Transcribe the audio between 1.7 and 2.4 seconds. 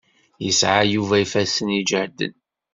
iǧehden.